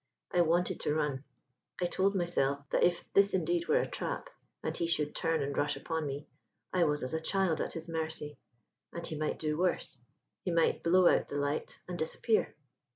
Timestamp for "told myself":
1.85-2.65